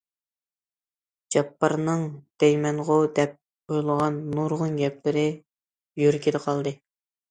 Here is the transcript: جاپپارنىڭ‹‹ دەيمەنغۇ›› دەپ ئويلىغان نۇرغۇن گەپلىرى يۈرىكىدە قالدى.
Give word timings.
جاپپارنىڭ‹‹ 1.35 2.07
دەيمەنغۇ›› 2.45 2.97
دەپ 3.21 3.37
ئويلىغان 3.39 4.21
نۇرغۇن 4.35 4.85
گەپلىرى 4.85 5.31
يۈرىكىدە 6.07 6.47
قالدى. 6.53 6.81